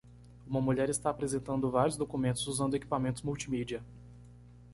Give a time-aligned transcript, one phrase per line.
[0.47, 3.83] Uma mulher está apresentando vários documentos usando equipamentos multimídia.